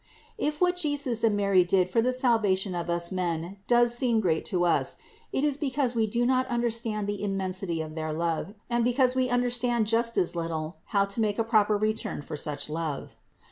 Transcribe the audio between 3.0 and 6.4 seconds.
men does seem great to us, it is because we do